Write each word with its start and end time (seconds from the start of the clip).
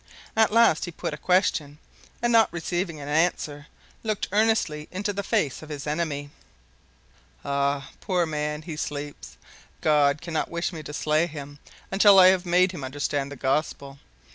At 0.35 0.49
last 0.51 0.85
he 0.85 0.91
put 0.91 1.13
a 1.13 1.15
question, 1.15 1.77
and, 2.23 2.33
not 2.33 2.51
receiving 2.51 2.99
an 2.99 3.07
answer, 3.07 3.67
looked 4.01 4.27
earnestly 4.31 4.87
into 4.89 5.13
the 5.13 5.21
face 5.21 5.61
of 5.61 5.69
his 5.69 5.85
enemy. 5.85 6.31
"Ah! 7.45 7.91
poor 8.01 8.25
man. 8.25 8.63
He 8.63 8.75
sleeps. 8.77 9.37
God 9.79 10.19
cannot 10.19 10.49
wish 10.49 10.73
me 10.73 10.81
to 10.81 10.91
slay 10.93 11.27
him 11.27 11.59
until 11.91 12.17
I 12.17 12.29
have 12.29 12.47
made 12.47 12.71
him 12.71 12.83
understand 12.83 13.31
the 13.31 13.35
gospel. 13.35 13.99